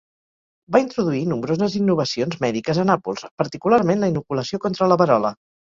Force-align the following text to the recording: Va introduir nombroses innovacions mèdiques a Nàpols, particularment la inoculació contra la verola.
Va 0.75 0.79
introduir 0.83 1.21
nombroses 1.33 1.75
innovacions 1.81 2.41
mèdiques 2.47 2.83
a 2.85 2.89
Nàpols, 2.93 3.29
particularment 3.45 4.07
la 4.07 4.15
inoculació 4.17 4.65
contra 4.67 4.95
la 4.95 5.03
verola. 5.07 5.39